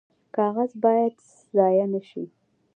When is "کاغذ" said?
0.35-0.71